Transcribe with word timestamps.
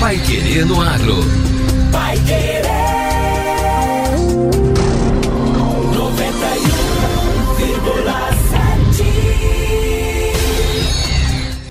Pai 0.00 0.16
Querer 0.18 0.64
no 0.64 0.80
Agro. 0.80 1.16
Pai 1.90 2.16
Querer. 2.18 2.62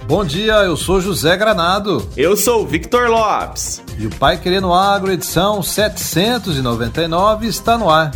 91,7. 0.01 0.05
Bom 0.05 0.25
dia, 0.25 0.55
eu 0.65 0.75
sou 0.75 0.99
José 0.99 1.37
Granado. 1.37 2.05
Eu 2.17 2.35
sou 2.35 2.67
Victor 2.67 3.09
Lopes. 3.09 3.81
E 3.97 4.05
o 4.05 4.09
Pai 4.09 4.37
Querer 4.37 4.61
no 4.61 4.73
Agro, 4.73 5.09
edição 5.09 5.63
799, 5.63 7.47
está 7.47 7.77
no 7.77 7.89
ar. 7.89 8.11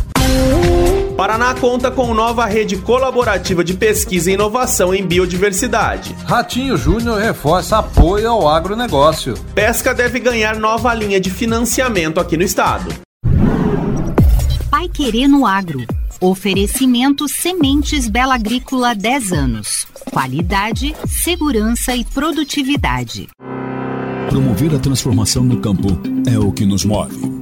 Paraná 1.22 1.54
conta 1.54 1.88
com 1.88 2.12
nova 2.12 2.46
rede 2.46 2.76
colaborativa 2.78 3.62
de 3.62 3.74
pesquisa 3.74 4.28
e 4.28 4.34
inovação 4.34 4.92
em 4.92 5.06
biodiversidade. 5.06 6.16
Ratinho 6.24 6.76
Júnior 6.76 7.20
reforça 7.20 7.78
apoio 7.78 8.28
ao 8.28 8.48
agronegócio. 8.48 9.34
Pesca 9.54 9.94
deve 9.94 10.18
ganhar 10.18 10.56
nova 10.56 10.92
linha 10.92 11.20
de 11.20 11.30
financiamento 11.30 12.18
aqui 12.18 12.36
no 12.36 12.42
estado. 12.42 12.92
Pai 14.68 14.88
Querer 14.88 15.28
no 15.28 15.46
Agro. 15.46 15.86
Oferecimento 16.20 17.28
Sementes 17.28 18.08
Bela 18.08 18.34
Agrícola 18.34 18.92
10 18.92 19.32
anos. 19.32 19.86
Qualidade, 20.10 20.92
segurança 21.06 21.94
e 21.94 22.04
produtividade. 22.04 23.28
Promover 24.28 24.74
a 24.74 24.78
transformação 24.80 25.44
no 25.44 25.60
campo 25.60 25.86
é 26.28 26.36
o 26.36 26.50
que 26.50 26.66
nos 26.66 26.84
move. 26.84 27.41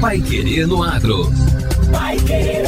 Pai 0.00 0.20
Querer 0.20 0.66
no 0.66 0.82
Agro. 0.82 1.30
Pai 1.90 2.16
Querer. 2.18 2.66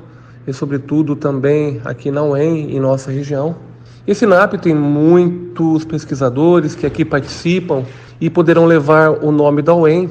e, 0.46 0.52
sobretudo, 0.52 1.16
também 1.16 1.80
aqui 1.82 2.10
na 2.10 2.22
UEM, 2.22 2.76
em 2.76 2.78
nossa 2.78 3.10
região. 3.10 3.56
Esse 4.06 4.26
NAP 4.26 4.60
tem 4.60 4.74
muitos 4.74 5.86
pesquisadores 5.86 6.74
que 6.74 6.84
aqui 6.84 7.06
participam 7.06 7.84
e 8.20 8.28
poderão 8.28 8.66
levar 8.66 9.12
o 9.24 9.32
nome 9.32 9.62
da 9.62 9.74
UEM 9.74 10.10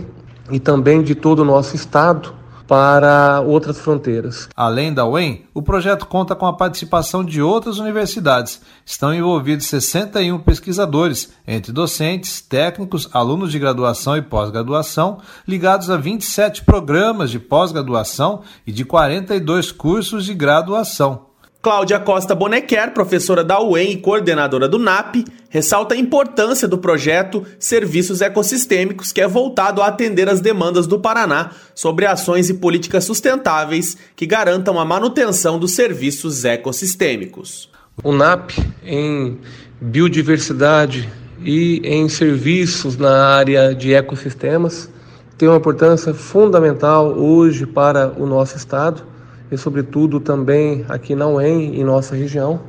e 0.50 0.59
também 0.59 1.03
de 1.03 1.14
todo 1.14 1.44
o 1.44 1.46
nosso 1.46 1.75
estado 1.75 2.34
para 2.68 3.42
outras 3.42 3.80
fronteiras. 3.80 4.50
Além 4.56 4.94
da 4.94 5.06
UEM, 5.08 5.46
o 5.53 5.62
projeto 5.62 6.06
conta 6.06 6.36
com 6.36 6.46
a 6.46 6.53
participação 6.53 7.24
de 7.24 7.42
outras 7.42 7.80
universidades. 7.80 8.62
Estão 8.86 9.14
envolvidos 9.14 9.68
61 9.68 10.40
pesquisadores, 10.40 11.31
entre 11.48 11.72
docentes, 11.72 12.42
técnicos, 12.42 13.09
alunos 13.14 13.52
de 13.52 13.59
graduação 13.59 14.18
e 14.18 14.22
pós-graduação, 14.22 15.20
ligados 15.48 15.90
a 15.90 15.98
27 15.98 16.64
programas 16.64 17.30
de 17.30 17.40
pós-graduação 17.40 18.42
e 18.66 18.72
de 18.72 18.84
42 18.86 19.72
cursos 19.72 20.26
de 20.26 20.34
graduação. 20.34 21.34
Cláudia 21.66 22.00
Costa 22.00 22.36
Bonequer, 22.36 22.94
professora 22.94 23.44
da 23.44 23.59
UEM 23.59 23.94
e 23.94 23.98
coordenadora 23.98 24.68
do 24.68 24.78
NAP, 24.78 25.26
ressalta 25.50 25.96
a 25.96 25.98
importância 25.98 26.68
do 26.68 26.78
projeto 26.78 27.44
Serviços 27.58 28.22
Ecossistêmicos, 28.22 29.12
que 29.12 29.20
é 29.20 29.28
voltado 29.28 29.81
a 29.81 29.88
atender 29.88 30.30
as 30.30 30.40
demandas 30.40 30.86
do 30.86 31.00
Paraná 31.00 31.50
sobre 31.74 32.06
ações 32.06 32.52
e 32.52 32.53
políticas 32.53 33.03
sustentáveis 33.06 33.98
que 34.16 34.28
garantam 34.28 34.80
a 34.80 34.86
manutenção 34.86 35.58
dos 35.58 35.72
serviços 35.72 36.46
ecossistêmicos. 36.46 37.68
O 38.03 38.12
NAP 38.12 38.52
em 38.84 39.40
biodiversidade 39.82 41.09
e 41.44 41.82
em 41.84 42.08
serviços 42.08 42.96
na 42.96 43.38
área 43.38 43.74
de 43.74 43.92
ecossistemas 43.92 44.88
tem 45.36 45.50
uma 45.50 45.58
importância 45.58 46.14
fundamental 46.14 47.08
hoje 47.08 47.66
para 47.66 48.14
o 48.22 48.28
nosso 48.28 48.56
estado 48.56 49.15
e, 49.52 49.58
sobretudo, 49.58 50.20
também 50.20 50.86
aqui 50.90 51.16
na 51.16 51.28
UEM, 51.28 51.80
em 51.80 51.84
nossa 51.84 52.16
região. 52.16 52.60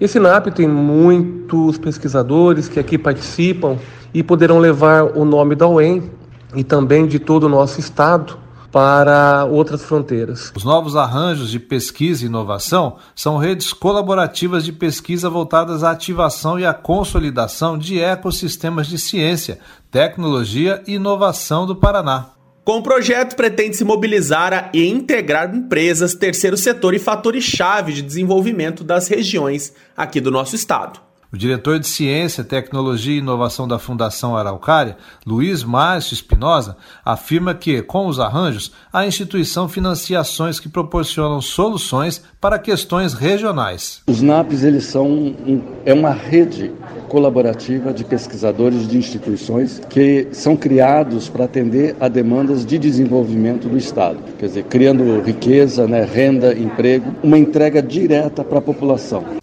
Esse 0.00 0.18
NAP 0.18 0.48
tem 0.48 0.68
muitos 0.68 1.78
pesquisadores 1.78 2.68
que 2.68 2.80
aqui 2.80 2.98
participam 2.98 3.78
e 4.12 4.22
poderão 4.22 4.58
levar 4.58 5.04
o 5.16 5.24
nome 5.24 5.54
da 5.54 5.68
UEM 5.68 6.10
e 6.54 6.64
também 6.64 7.06
de 7.06 7.18
todo 7.18 7.44
o 7.44 7.48
nosso 7.48 7.80
estado 7.80 8.38
para 8.74 9.44
outras 9.44 9.84
fronteiras. 9.84 10.52
Os 10.56 10.64
novos 10.64 10.96
arranjos 10.96 11.48
de 11.48 11.60
pesquisa 11.60 12.24
e 12.24 12.26
inovação 12.26 12.96
são 13.14 13.38
redes 13.38 13.72
colaborativas 13.72 14.64
de 14.64 14.72
pesquisa 14.72 15.30
voltadas 15.30 15.84
à 15.84 15.92
ativação 15.92 16.58
e 16.58 16.66
à 16.66 16.74
consolidação 16.74 17.78
de 17.78 18.00
ecossistemas 18.00 18.88
de 18.88 18.98
ciência, 18.98 19.60
tecnologia 19.92 20.82
e 20.88 20.94
inovação 20.94 21.66
do 21.66 21.76
Paraná. 21.76 22.33
Com 22.64 22.78
o 22.78 22.82
projeto, 22.82 23.36
pretende-se 23.36 23.84
mobilizar 23.84 24.70
e 24.72 24.88
integrar 24.88 25.54
empresas, 25.54 26.14
terceiro 26.14 26.56
setor 26.56 26.94
e 26.94 26.98
fatores-chave 26.98 27.92
de 27.92 28.00
desenvolvimento 28.00 28.82
das 28.82 29.06
regiões 29.06 29.74
aqui 29.94 30.18
do 30.18 30.30
nosso 30.30 30.56
estado. 30.56 30.98
O 31.34 31.36
diretor 31.36 31.80
de 31.80 31.88
Ciência, 31.88 32.44
Tecnologia 32.44 33.16
e 33.16 33.18
Inovação 33.18 33.66
da 33.66 33.76
Fundação 33.76 34.36
Araucária, 34.36 34.96
Luiz 35.26 35.64
Márcio 35.64 36.14
Espinosa, 36.14 36.76
afirma 37.04 37.52
que, 37.56 37.82
com 37.82 38.06
os 38.06 38.20
arranjos, 38.20 38.70
a 38.92 39.04
instituição 39.04 39.68
financia 39.68 40.20
ações 40.20 40.60
que 40.60 40.68
proporcionam 40.68 41.40
soluções 41.40 42.22
para 42.40 42.56
questões 42.56 43.14
regionais. 43.14 44.00
Os 44.06 44.22
NAPs 44.22 44.62
eles 44.62 44.84
são 44.84 45.08
um, 45.08 45.60
é 45.84 45.92
uma 45.92 46.12
rede 46.12 46.70
colaborativa 47.08 47.92
de 47.92 48.04
pesquisadores 48.04 48.86
de 48.86 48.96
instituições 48.96 49.82
que 49.90 50.28
são 50.30 50.56
criados 50.56 51.28
para 51.28 51.46
atender 51.46 51.96
a 51.98 52.06
demandas 52.06 52.64
de 52.64 52.78
desenvolvimento 52.78 53.68
do 53.68 53.76
Estado, 53.76 54.20
quer 54.38 54.46
dizer, 54.46 54.64
criando 54.66 55.20
riqueza, 55.20 55.88
né, 55.88 56.04
renda, 56.04 56.56
emprego, 56.56 57.12
uma 57.24 57.36
entrega 57.36 57.82
direta 57.82 58.44
para 58.44 58.58
a 58.58 58.62
população. 58.62 59.42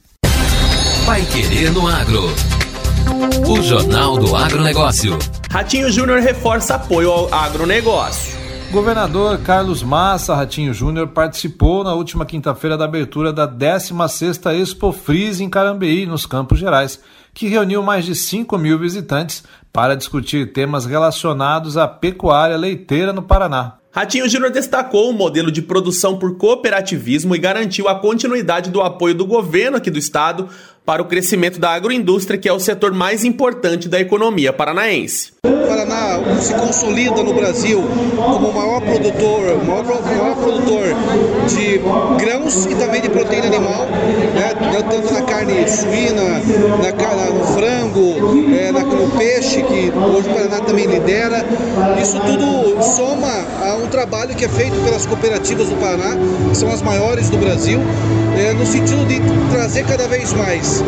Vai 1.11 1.25
Querer 1.25 1.73
no 1.73 1.85
Agro. 1.89 2.23
O 3.45 3.61
Jornal 3.61 4.17
do 4.17 4.33
Agronegócio. 4.33 5.19
Ratinho 5.51 5.91
Júnior 5.91 6.21
reforça 6.21 6.75
apoio 6.75 7.11
ao 7.11 7.33
agronegócio. 7.33 8.39
Governador 8.71 9.37
Carlos 9.39 9.83
Massa 9.83 10.33
Ratinho 10.33 10.73
Júnior 10.73 11.09
participou 11.09 11.83
na 11.83 11.93
última 11.93 12.25
quinta-feira 12.25 12.77
da 12.77 12.85
abertura 12.85 13.33
da 13.33 13.45
16ª 13.45 14.55
Expo 14.57 14.93
Freeze 14.93 15.43
em 15.43 15.49
Carambeí, 15.49 16.05
nos 16.05 16.25
Campos 16.25 16.57
Gerais, 16.57 17.01
que 17.33 17.49
reuniu 17.49 17.83
mais 17.83 18.05
de 18.05 18.15
5 18.15 18.57
mil 18.57 18.79
visitantes 18.79 19.43
para 19.73 19.97
discutir 19.97 20.53
temas 20.53 20.85
relacionados 20.85 21.75
à 21.75 21.89
pecuária 21.89 22.55
leiteira 22.55 23.11
no 23.11 23.21
Paraná. 23.21 23.81
Ratinho 23.93 24.29
Júnior 24.29 24.51
destacou 24.51 25.09
o 25.09 25.13
modelo 25.13 25.51
de 25.51 25.61
produção 25.61 26.17
por 26.17 26.37
cooperativismo 26.37 27.35
e 27.35 27.39
garantiu 27.39 27.89
a 27.89 27.99
continuidade 27.99 28.69
do 28.69 28.79
apoio 28.79 29.13
do 29.13 29.25
governo 29.25 29.75
aqui 29.75 29.91
do 29.91 29.99
estado 29.99 30.47
para 30.91 31.01
o 31.01 31.05
crescimento 31.05 31.57
da 31.57 31.69
agroindústria, 31.69 32.37
que 32.37 32.49
é 32.49 32.51
o 32.51 32.59
setor 32.59 32.91
mais 32.91 33.23
importante 33.23 33.87
da 33.87 33.97
economia 33.97 34.51
paranaense. 34.51 35.31
Paraná 35.71 36.19
se 36.41 36.53
consolida 36.53 37.23
no 37.23 37.33
Brasil 37.33 37.81
como 38.17 38.49
o 38.49 38.53
maior 38.53 38.81
produtor, 38.81 39.63
maior, 39.65 39.85
maior 40.03 40.35
produtor 40.35 40.83
de 41.47 41.79
grãos 42.19 42.65
e 42.65 42.75
também 42.75 43.01
de 43.01 43.07
proteína 43.07 43.47
animal, 43.47 43.85
né, 43.85 44.53
tanto 44.89 45.13
na 45.13 45.21
carne 45.21 45.65
suína, 45.69 46.41
na, 46.83 46.91
carne, 46.91 47.31
no 47.31 47.45
frango, 47.45 48.53
é, 48.53 48.71
na, 48.73 48.81
no 48.81 49.09
peixe, 49.17 49.63
que 49.63 49.93
hoje 49.95 50.29
o 50.29 50.33
Paraná 50.33 50.59
também 50.59 50.85
lidera. 50.87 51.45
Isso 52.01 52.19
tudo 52.19 52.83
soma 52.83 53.31
a 53.63 53.75
um 53.75 53.87
trabalho 53.87 54.35
que 54.35 54.43
é 54.43 54.49
feito 54.49 54.75
pelas 54.83 55.05
cooperativas 55.05 55.69
do 55.69 55.75
Paraná, 55.77 56.17
que 56.49 56.57
são 56.57 56.69
as 56.69 56.81
maiores 56.81 57.29
do 57.29 57.37
Brasil, 57.37 57.79
é, 58.37 58.51
no 58.53 58.65
sentido 58.65 59.07
de 59.07 59.21
trazer 59.51 59.85
cada 59.85 60.05
vez 60.07 60.33
mais 60.33 60.83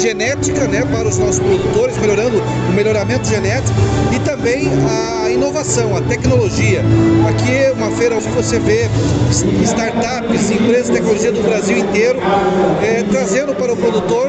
genética 0.00 0.68
né, 0.68 0.86
para 0.92 1.08
os 1.08 1.18
nossos 1.18 1.40
produtores, 1.40 1.96
melhorando 1.98 2.40
o 2.68 2.72
melhoramento 2.72 3.28
genético 3.28 3.74
e 4.12 4.19
também 4.24 4.68
a 4.88 5.30
inovação, 5.30 5.96
a 5.96 6.00
tecnologia. 6.02 6.82
Aqui 7.28 7.54
é 7.54 7.72
uma 7.72 7.90
feira 7.92 8.16
onde 8.16 8.28
você 8.28 8.58
vê 8.58 8.88
startups, 9.62 10.50
empresas 10.50 10.86
de 10.86 10.92
tecnologia 10.92 11.32
do 11.32 11.42
Brasil 11.42 11.78
inteiro, 11.78 12.18
é, 12.82 13.02
trazendo 13.10 13.54
para 13.54 13.72
o 13.72 13.76
produtor 13.76 14.28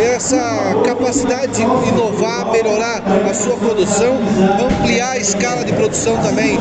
essa 0.00 0.74
capacidade 0.84 1.52
de 1.52 1.62
inovar, 1.62 2.50
melhorar 2.50 3.02
a 3.28 3.34
sua 3.34 3.56
produção, 3.56 4.18
ampliar 4.60 5.12
a 5.12 5.18
escala 5.18 5.64
de 5.64 5.72
produção 5.72 6.16
também 6.18 6.58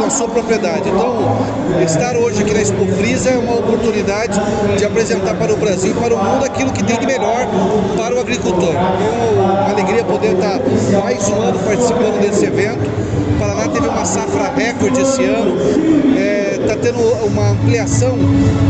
na 0.00 0.10
sua 0.10 0.28
propriedade. 0.28 0.88
Então, 0.88 1.38
estar 1.84 2.16
hoje 2.16 2.42
aqui 2.42 2.54
na 2.54 2.60
Expo 2.60 2.86
Frisa 2.96 3.30
é 3.30 3.38
uma 3.38 3.56
oportunidade 3.56 4.40
de 4.76 4.84
apresentar 4.84 5.34
para 5.34 5.52
o 5.52 5.56
Brasil 5.56 5.92
e 5.92 5.94
para 5.94 6.14
o 6.14 6.18
mundo 6.18 6.44
aquilo 6.44 6.72
que 6.72 6.82
tem 6.82 6.98
de 6.98 7.06
melhor 7.06 7.46
para 7.96 8.14
o 8.14 8.20
agricultor. 8.20 8.70
Então, 8.70 9.44
uma 9.44 9.70
alegria 9.70 10.04
poder 10.04 10.34
estar 10.34 10.58
mais 11.00 11.28
um 11.28 11.42
ano 11.42 11.58
participando 11.58 11.87
desse 12.20 12.44
evento. 12.44 12.80
O 13.34 13.38
Paraná 13.38 13.68
teve 13.68 13.88
uma 13.88 14.04
safra 14.04 14.52
recorde 14.54 15.00
esse 15.00 15.24
ano, 15.24 15.56
está 15.56 16.20
é, 16.20 16.66
tá 16.66 16.76
tendo 16.76 17.00
uma 17.24 17.50
ampliação 17.50 18.16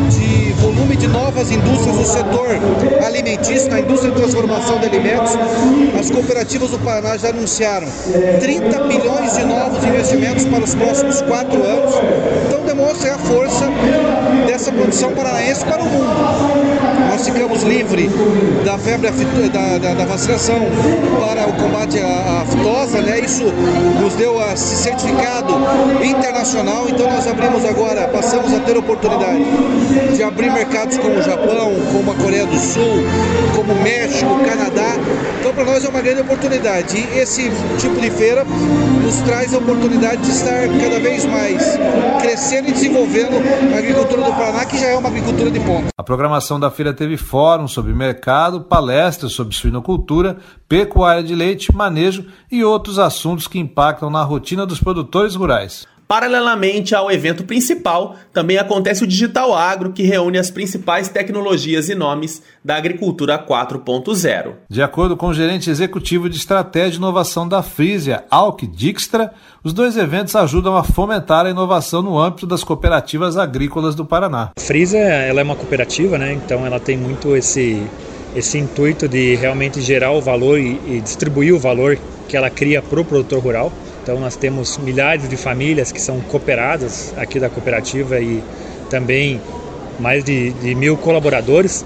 de 0.08 0.52
volume 0.60 0.96
de 0.96 1.08
novas 1.08 1.50
indústrias 1.50 1.96
no 1.96 2.04
setor 2.04 2.58
alimentício, 3.04 3.70
na 3.70 3.80
indústria 3.80 4.12
de 4.12 4.20
transformação 4.20 4.78
de 4.78 4.86
alimentos. 4.86 5.32
As 5.98 6.12
cooperativas 6.12 6.70
do 6.70 6.78
Paraná 6.78 7.16
já 7.16 7.30
anunciaram 7.30 7.88
30 8.40 8.84
bilhões 8.84 9.36
de 9.36 9.44
novos 9.44 9.84
investimentos 9.84 10.44
para 10.44 10.62
os 10.62 10.72
próximos 10.72 11.20
quatro 11.22 11.60
anos. 11.60 11.92
Então 12.46 12.60
demonstra 12.64 13.16
a 13.16 13.18
força 13.18 13.68
dessa 14.46 14.70
produção 14.70 15.12
paranaense 15.12 15.64
para 15.64 15.82
o 15.82 15.86
mundo. 15.86 16.06
Nós 17.10 17.26
ficamos 17.26 17.64
livres 17.64 18.12
da 18.64 18.78
febre 18.78 19.10
da, 19.52 19.78
da, 19.78 19.94
da 19.94 20.04
vacinação 20.04 20.60
para 21.18 21.48
o 21.48 21.52
combate 21.54 21.98
à, 21.98 22.44
fitosa, 22.48 23.02
né? 23.02 23.18
Isso 23.18 23.44
nos 24.00 24.14
deu 24.14 24.40
esse 24.52 24.76
certificado 24.76 25.52
internacional, 26.04 26.88
então 26.88 27.10
nós 27.10 27.26
abrimos 27.26 27.64
agora, 27.64 28.06
passamos 28.06 28.54
a 28.54 28.60
ter 28.60 28.76
oportunidade 28.76 29.44
de 30.14 30.22
abrir 30.22 30.52
mercados 30.52 30.96
como 30.98 31.18
o 31.18 31.22
Japão, 31.22 31.72
como 31.92 32.12
a 32.12 32.14
Coreia 32.14 32.46
do 32.46 32.56
Sul, 32.56 33.02
como 33.56 33.72
o 33.72 33.82
México, 33.82 34.38
Canadá. 34.44 34.94
Então 35.38 35.54
para 35.54 35.64
nós 35.64 35.84
é 35.84 35.88
uma 35.88 36.00
grande 36.00 36.20
oportunidade. 36.20 36.96
E 36.96 37.18
esse 37.18 37.50
tipo 37.78 38.00
de 38.00 38.10
feira 38.10 38.44
nos 38.44 39.16
traz 39.20 39.54
a 39.54 39.58
oportunidade 39.58 40.22
de 40.22 40.30
estar 40.30 40.68
cada 40.80 41.00
vez 41.00 41.24
mais 41.24 41.78
crescendo 42.20 42.68
e 42.68 42.72
desenvolvendo 42.72 43.36
a 43.74 43.78
agricultura 43.78 44.22
do 44.22 44.32
Paraná, 44.32 44.66
que 44.66 44.78
já 44.78 44.86
é 44.86 44.96
uma 44.96 45.08
agricultura 45.08 45.50
de 45.50 45.60
ponta. 45.60 45.88
A 45.96 46.02
programação 46.02 46.58
da 46.58 46.70
feira 46.70 46.92
teve 46.92 47.16
fórum 47.16 47.68
sobre 47.68 47.92
mercado, 47.92 48.62
palestras 48.62 49.32
sobre 49.32 49.54
suinocultura, 49.54 50.38
pecuária 50.68 51.22
de 51.22 51.34
leite, 51.34 51.74
manejo 51.74 52.26
e 52.50 52.64
outros 52.64 52.98
assuntos 52.98 53.46
que 53.46 53.58
impactam 53.58 54.10
na 54.10 54.22
rotina 54.22 54.66
dos 54.66 54.80
produtores 54.80 55.34
rurais. 55.34 55.86
Paralelamente 56.08 56.94
ao 56.94 57.10
evento 57.10 57.44
principal, 57.44 58.16
também 58.32 58.56
acontece 58.56 59.04
o 59.04 59.06
Digital 59.06 59.54
Agro, 59.54 59.92
que 59.92 60.02
reúne 60.02 60.38
as 60.38 60.50
principais 60.50 61.10
tecnologias 61.10 61.90
e 61.90 61.94
nomes 61.94 62.42
da 62.64 62.76
agricultura 62.76 63.38
4.0. 63.38 64.52
De 64.70 64.82
acordo 64.82 65.18
com 65.18 65.26
o 65.26 65.34
gerente 65.34 65.68
executivo 65.68 66.30
de 66.30 66.38
estratégia 66.38 66.96
e 66.96 66.96
inovação 66.96 67.46
da 67.46 67.62
Frisia, 67.62 68.24
Alk 68.30 68.66
Dijkstra, 68.66 69.34
os 69.62 69.74
dois 69.74 69.98
eventos 69.98 70.34
ajudam 70.34 70.74
a 70.78 70.82
fomentar 70.82 71.44
a 71.44 71.50
inovação 71.50 72.00
no 72.00 72.18
âmbito 72.18 72.46
das 72.46 72.64
cooperativas 72.64 73.36
agrícolas 73.36 73.94
do 73.94 74.06
Paraná. 74.06 74.52
A 74.56 74.60
Frisia 74.62 74.98
ela 74.98 75.40
é 75.40 75.44
uma 75.44 75.56
cooperativa, 75.56 76.16
né? 76.16 76.32
então 76.32 76.64
ela 76.64 76.80
tem 76.80 76.96
muito 76.96 77.36
esse, 77.36 77.86
esse 78.34 78.56
intuito 78.56 79.06
de 79.06 79.34
realmente 79.34 79.82
gerar 79.82 80.12
o 80.12 80.22
valor 80.22 80.58
e, 80.58 80.80
e 80.86 81.02
distribuir 81.02 81.54
o 81.54 81.58
valor 81.58 81.98
que 82.26 82.34
ela 82.34 82.48
cria 82.48 82.80
para 82.80 82.98
o 82.98 83.04
produtor 83.04 83.42
rural. 83.42 83.70
Então 84.08 84.18
nós 84.18 84.36
temos 84.36 84.78
milhares 84.78 85.28
de 85.28 85.36
famílias 85.36 85.92
que 85.92 86.00
são 86.00 86.18
cooperadas 86.18 87.12
aqui 87.14 87.38
da 87.38 87.50
cooperativa 87.50 88.18
e 88.18 88.42
também 88.88 89.38
mais 90.00 90.24
de, 90.24 90.50
de 90.52 90.74
mil 90.74 90.96
colaboradores. 90.96 91.84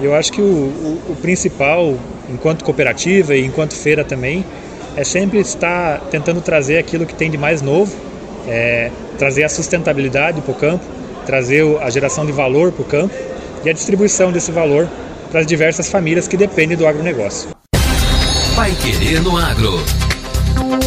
Eu 0.00 0.14
acho 0.14 0.32
que 0.32 0.40
o, 0.40 0.44
o, 0.44 1.02
o, 1.08 1.16
principal, 1.16 1.98
enquanto 2.30 2.62
cooperativa 2.62 3.34
e 3.34 3.44
enquanto 3.44 3.74
feira 3.74 4.04
também, 4.04 4.44
é 4.96 5.02
sempre 5.02 5.40
estar 5.40 5.98
tentando 6.12 6.40
trazer 6.40 6.78
aquilo 6.78 7.04
que 7.04 7.14
tem 7.16 7.28
de 7.28 7.36
mais 7.36 7.60
novo, 7.60 7.92
é, 8.46 8.92
trazer 9.18 9.42
a 9.42 9.48
sustentabilidade 9.48 10.42
para 10.42 10.52
o 10.52 10.54
campo, 10.54 10.84
trazer 11.26 11.64
a 11.82 11.90
geração 11.90 12.24
de 12.24 12.30
valor 12.30 12.70
para 12.70 12.82
o 12.82 12.84
campo 12.84 13.14
e 13.64 13.68
a 13.68 13.72
distribuição 13.72 14.30
desse 14.30 14.52
valor 14.52 14.88
para 15.28 15.40
as 15.40 15.46
diversas 15.46 15.88
famílias 15.88 16.28
que 16.28 16.36
dependem 16.36 16.76
do 16.76 16.86
agronegócio. 16.86 17.48
Vai 18.54 18.70
Querer 18.76 19.20
no 19.20 19.36
Agro. 19.36 20.03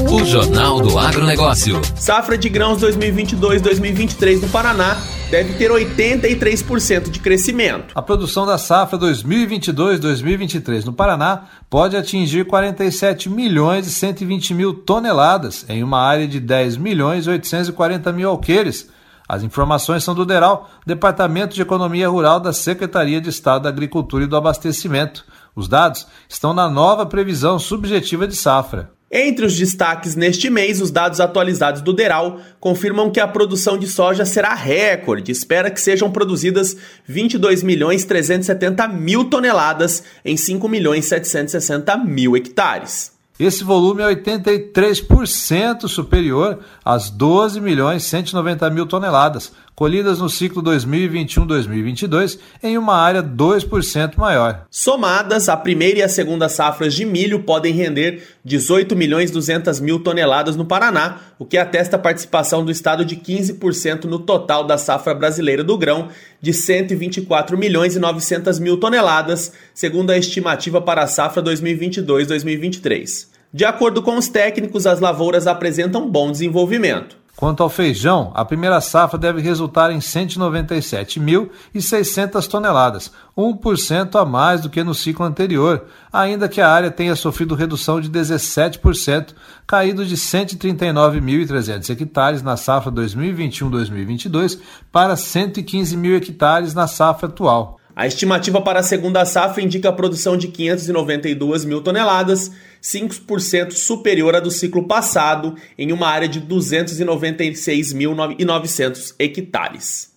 O 0.09 0.23
Jornal 0.23 0.79
do 0.79 0.97
Agronegócio. 0.97 1.81
Safra 1.97 2.37
de 2.37 2.47
grãos 2.47 2.81
2022-2023 2.81 4.41
no 4.41 4.47
Paraná 4.47 4.95
deve 5.29 5.55
ter 5.55 5.69
83% 5.69 7.09
de 7.09 7.19
crescimento. 7.19 7.91
A 7.93 8.01
produção 8.01 8.45
da 8.45 8.57
safra 8.57 8.97
2022-2023 8.99 10.85
no 10.85 10.93
Paraná 10.93 11.43
pode 11.69 11.97
atingir 11.97 12.45
47 12.45 13.29
milhões 13.29 13.85
e 13.85 13.91
120 13.91 14.53
mil 14.53 14.73
toneladas 14.73 15.65
em 15.67 15.83
uma 15.83 15.99
área 15.99 16.25
de 16.25 16.39
10 16.39 16.77
milhões 16.77 17.27
e 17.27 17.29
840 17.29 18.13
mil 18.13 18.29
alqueires. 18.29 18.89
As 19.27 19.43
informações 19.43 20.05
são 20.05 20.15
do 20.15 20.25
DERAL, 20.25 20.69
Departamento 20.85 21.53
de 21.53 21.61
Economia 21.61 22.07
Rural 22.07 22.39
da 22.39 22.53
Secretaria 22.53 23.19
de 23.19 23.29
Estado 23.29 23.63
da 23.63 23.69
Agricultura 23.69 24.23
e 24.23 24.27
do 24.27 24.37
Abastecimento. 24.37 25.25
Os 25.53 25.67
dados 25.67 26.07
estão 26.29 26.53
na 26.53 26.69
nova 26.69 27.05
previsão 27.05 27.59
subjetiva 27.59 28.25
de 28.25 28.37
safra. 28.37 28.96
Entre 29.09 29.45
os 29.45 29.57
destaques 29.57 30.15
neste 30.15 30.49
mês, 30.49 30.81
os 30.81 30.91
dados 30.91 31.21
atualizados 31.21 31.81
do 31.81 31.93
Deral 31.93 32.41
confirmam 32.59 33.09
que 33.09 33.21
a 33.21 33.27
produção 33.27 33.77
de 33.77 33.87
soja 33.87 34.25
será 34.25 34.53
recorde. 34.53 35.31
Espera 35.31 35.71
que 35.71 35.79
sejam 35.79 36.11
produzidas 36.11 36.75
22 37.05 37.63
milhões 37.63 38.03
370 38.03 38.85
mil 38.89 39.29
toneladas 39.29 40.03
em 40.25 40.35
5 40.35 40.67
milhões 40.67 41.05
760 41.05 41.97
mil 41.97 42.35
hectares. 42.35 43.16
Esse 43.39 43.63
volume 43.63 44.01
é 44.01 44.15
83% 44.15 45.87
superior 45.87 46.59
às 46.83 47.11
12 47.11 47.61
milhões 47.61 48.03
190 48.03 48.67
mil 48.71 48.87
toneladas, 48.87 49.51
colhidas 49.75 50.17
no 50.17 50.27
ciclo 50.27 50.63
2021-2022 50.63 52.39
em 52.63 52.79
uma 52.79 52.95
área 52.95 53.21
2% 53.21 54.17
maior. 54.17 54.65
Somadas, 54.71 55.49
a 55.49 55.55
primeira 55.55 55.99
e 55.99 56.01
a 56.01 56.09
segunda 56.09 56.49
safras 56.49 56.95
de 56.95 57.05
milho 57.05 57.43
podem 57.43 57.71
render 57.75 58.23
18 58.43 58.95
milhões 58.95 59.29
200 59.29 59.79
mil 59.81 59.99
toneladas 59.99 60.55
no 60.55 60.65
Paraná, 60.65 61.19
o 61.37 61.45
que 61.45 61.59
atesta 61.59 61.95
a 61.95 61.99
participação 61.99 62.65
do 62.65 62.71
estado 62.71 63.05
de 63.05 63.15
15% 63.17 64.05
no 64.05 64.17
total 64.17 64.63
da 64.63 64.79
safra 64.79 65.13
brasileira 65.13 65.63
do 65.63 65.77
grão, 65.77 66.09
de 66.41 66.51
124 66.51 67.55
milhões 67.55 67.95
e 67.95 67.99
900 67.99 68.57
mil 68.57 68.77
toneladas, 68.79 69.53
segundo 69.75 70.09
a 70.09 70.17
estimativa 70.17 70.81
para 70.81 71.03
a 71.03 71.07
safra 71.07 71.43
2022-2023. 71.43 73.26
De 73.53 73.65
acordo 73.65 74.01
com 74.01 74.17
os 74.17 74.27
técnicos, 74.27 74.85
as 74.85 74.99
lavouras 74.99 75.47
apresentam 75.47 76.09
bom 76.09 76.31
desenvolvimento. 76.31 77.17
Quanto 77.37 77.61
ao 77.61 77.69
feijão, 77.69 78.31
a 78.33 78.43
primeira 78.43 78.81
safra 78.81 79.19
deve 79.19 79.39
resultar 79.41 79.91
em 79.91 79.99
197.600 79.99 82.47
toneladas, 82.47 83.11
1% 83.37 84.19
a 84.19 84.25
mais 84.25 84.61
do 84.61 84.71
que 84.71 84.83
no 84.83 84.95
ciclo 84.95 85.23
anterior, 85.23 85.85
ainda 86.11 86.49
que 86.49 86.59
a 86.59 86.67
área 86.67 86.89
tenha 86.89 87.15
sofrido 87.15 87.53
redução 87.53 88.01
de 88.01 88.09
17%, 88.09 89.35
caído 89.67 90.03
de 90.03 90.17
139.300 90.17 91.91
hectares 91.91 92.41
na 92.41 92.57
safra 92.57 92.91
2021-2022 92.91 94.59
para 94.91 95.15
115 95.15 95.95
mil 95.95 96.17
hectares 96.17 96.73
na 96.73 96.87
safra 96.87 97.27
atual. 97.27 97.77
A 97.95 98.05
estimativa 98.05 98.61
para 98.61 98.79
a 98.79 98.83
segunda 98.83 99.25
safra 99.25 99.63
indica 99.63 99.89
a 99.89 99.93
produção 99.93 100.37
de 100.37 100.47
592 100.47 101.65
mil 101.65 101.81
toneladas, 101.81 102.51
5% 102.81 103.71
superior 103.71 104.35
à 104.35 104.39
do 104.39 104.49
ciclo 104.51 104.83
passado, 104.83 105.55
em 105.77 105.91
uma 105.91 106.07
área 106.07 106.27
de 106.27 106.41
296.900 106.41 109.13
hectares. 109.19 110.15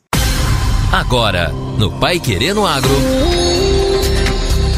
Agora, 0.92 1.50
no 1.78 1.92
Pai 2.00 2.18
Querendo 2.18 2.66
Agro. 2.66 2.90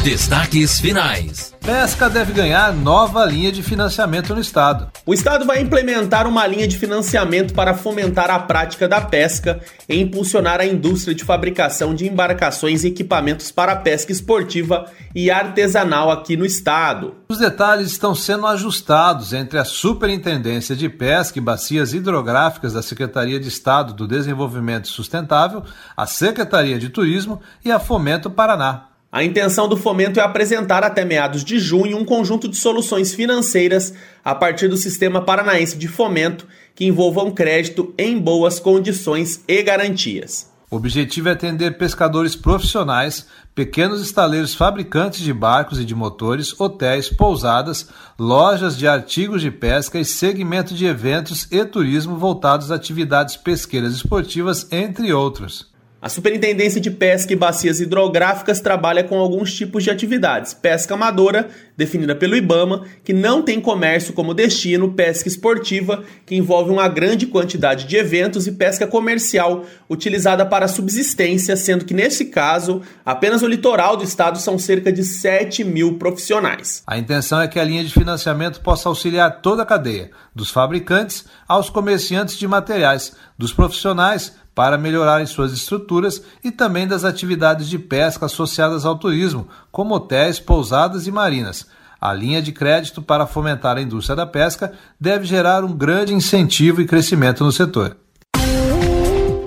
Destaques 0.03 0.79
finais. 0.79 1.42
Pesca 1.63 2.09
deve 2.09 2.33
ganhar 2.33 2.73
nova 2.73 3.23
linha 3.23 3.49
de 3.49 3.63
financiamento 3.63 4.35
no 4.35 4.41
estado. 4.41 4.91
O 5.05 5.13
estado 5.13 5.45
vai 5.45 5.61
implementar 5.61 6.27
uma 6.27 6.45
linha 6.45 6.67
de 6.67 6.77
financiamento 6.77 7.53
para 7.53 7.73
fomentar 7.73 8.29
a 8.29 8.37
prática 8.37 8.85
da 8.85 8.99
pesca 8.99 9.61
e 9.87 9.97
impulsionar 9.97 10.59
a 10.59 10.65
indústria 10.65 11.15
de 11.15 11.23
fabricação 11.23 11.95
de 11.95 12.05
embarcações 12.05 12.83
e 12.83 12.89
equipamentos 12.89 13.49
para 13.49 13.77
pesca 13.77 14.11
esportiva 14.11 14.91
e 15.15 15.31
artesanal 15.31 16.11
aqui 16.11 16.35
no 16.35 16.45
estado. 16.45 17.15
Os 17.29 17.37
detalhes 17.37 17.87
estão 17.93 18.13
sendo 18.13 18.45
ajustados 18.45 19.31
entre 19.31 19.57
a 19.57 19.63
Superintendência 19.63 20.75
de 20.75 20.89
Pesca 20.89 21.39
e 21.39 21.41
Bacias 21.41 21.93
Hidrográficas 21.93 22.73
da 22.73 22.81
Secretaria 22.81 23.39
de 23.39 23.47
Estado 23.47 23.93
do 23.93 24.05
Desenvolvimento 24.05 24.89
Sustentável, 24.89 25.63
a 25.95 26.05
Secretaria 26.05 26.77
de 26.77 26.89
Turismo 26.89 27.39
e 27.63 27.71
a 27.71 27.79
Fomento 27.79 28.29
Paraná. 28.29 28.92
A 29.13 29.23
intenção 29.23 29.67
do 29.67 29.77
fomento 29.77 30.19
é 30.19 30.23
apresentar 30.23 30.83
até 30.83 31.05
meados 31.05 31.43
de 31.43 31.59
junho 31.59 31.99
um 31.99 32.03
conjunto 32.03 32.47
de 32.47 32.57
soluções 32.57 33.13
financeiras 33.13 33.93
a 34.25 34.33
partir 34.33 34.67
do 34.67 34.75
Sistema 34.75 35.21
Paranaense 35.21 35.77
de 35.77 35.87
Fomento 35.87 36.47
que 36.73 36.85
envolvam 36.85 37.29
crédito 37.29 37.93
em 37.95 38.17
boas 38.17 38.59
condições 38.59 39.43
e 39.47 39.61
garantias. 39.61 40.51
O 40.71 40.77
objetivo 40.77 41.29
é 41.29 41.33
atender 41.33 41.77
pescadores 41.77 42.35
profissionais, 42.35 43.27
pequenos 43.53 44.01
estaleiros 44.01 44.55
fabricantes 44.55 45.19
de 45.19 45.31
barcos 45.31 45.79
e 45.79 45.85
de 45.85 45.93
motores, 45.93 46.59
hotéis, 46.59 47.07
pousadas, 47.07 47.89
lojas 48.17 48.75
de 48.75 48.87
artigos 48.87 49.43
de 49.43 49.51
pesca 49.51 49.99
e 49.99 50.05
segmento 50.05 50.73
de 50.73 50.87
eventos 50.87 51.47
e 51.51 51.63
turismo 51.63 52.17
voltados 52.17 52.71
a 52.71 52.75
atividades 52.75 53.37
pesqueiras 53.37 53.93
esportivas, 53.93 54.67
entre 54.71 55.13
outros. 55.13 55.71
A 56.03 56.09
Superintendência 56.09 56.81
de 56.81 56.91
Pesca 56.91 57.31
e 57.31 57.35
Bacias 57.37 57.79
Hidrográficas 57.79 58.59
trabalha 58.59 59.05
com 59.05 59.17
alguns 59.17 59.53
tipos 59.53 59.85
de 59.85 59.89
atividades: 59.89 60.53
pesca 60.53 60.95
amadora, 60.95 61.47
definida 61.77 62.13
pelo 62.13 62.35
IBAMA, 62.35 62.83
que 63.05 63.13
não 63.13 63.41
tem 63.41 63.61
comércio 63.61 64.13
como 64.13 64.33
destino, 64.33 64.91
pesca 64.91 65.29
esportiva, 65.29 66.03
que 66.25 66.35
envolve 66.35 66.71
uma 66.71 66.89
grande 66.89 67.25
quantidade 67.25 67.85
de 67.85 67.95
eventos, 67.95 68.47
e 68.47 68.51
pesca 68.51 68.85
comercial, 68.85 69.63
utilizada 69.89 70.45
para 70.45 70.67
subsistência, 70.67 71.55
sendo 71.55 71.85
que 71.85 71.93
nesse 71.93 72.25
caso, 72.25 72.81
apenas 73.05 73.41
o 73.41 73.47
litoral 73.47 73.95
do 73.95 74.03
estado 74.03 74.39
são 74.39 74.59
cerca 74.59 74.91
de 74.91 75.05
7 75.05 75.63
mil 75.63 75.97
profissionais. 75.97 76.83
A 76.85 76.97
intenção 76.97 77.39
é 77.39 77.47
que 77.47 77.57
a 77.57 77.63
linha 77.63 77.81
de 77.81 77.93
financiamento 77.93 78.59
possa 78.59 78.89
auxiliar 78.89 79.39
toda 79.41 79.63
a 79.63 79.65
cadeia, 79.65 80.11
dos 80.35 80.51
fabricantes 80.51 81.23
aos 81.47 81.69
comerciantes 81.69 82.37
de 82.37 82.45
materiais, 82.45 83.13
dos 83.37 83.53
profissionais 83.53 84.42
para 84.55 84.77
melhorarem 84.77 85.25
suas 85.25 85.51
estruturas 85.51 86.21
e 86.43 86.51
também 86.51 86.87
das 86.87 87.03
atividades 87.03 87.67
de 87.67 87.79
pesca 87.79 88.25
associadas 88.25 88.85
ao 88.85 88.97
turismo, 88.97 89.47
como 89.71 89.95
hotéis, 89.95 90.39
pousadas 90.39 91.07
e 91.07 91.11
marinas. 91.11 91.67
A 91.99 92.13
linha 92.13 92.41
de 92.41 92.51
crédito 92.51 93.01
para 93.01 93.25
fomentar 93.25 93.77
a 93.77 93.81
indústria 93.81 94.15
da 94.15 94.25
pesca 94.25 94.73
deve 94.99 95.25
gerar 95.25 95.63
um 95.63 95.71
grande 95.71 96.13
incentivo 96.13 96.81
e 96.81 96.85
crescimento 96.85 97.43
no 97.43 97.51
setor. 97.51 97.95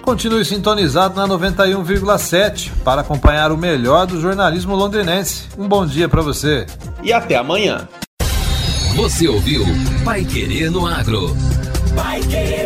Continue 0.03 0.45
sintonizado 0.45 1.17
na 1.17 1.27
91,7 1.27 2.71
para 2.85 3.01
acompanhar 3.01 3.51
o 3.51 3.59
melhor 3.59 4.07
do 4.07 4.21
jornalismo 4.21 4.75
londrinense. 4.75 5.49
Um 5.59 5.67
bom 5.69 5.85
dia 5.85 6.09
para 6.09 6.23
você. 6.23 6.65
E 7.03 7.13
até 7.13 7.35
amanhã. 7.35 7.89
Você 8.95 9.29
ouviu 9.29 9.63
Pai 10.05 10.25
Querer 10.25 10.71
no 10.71 10.87
Agro. 10.87 11.37
Pai 11.95 12.21
Querer. 12.21 12.66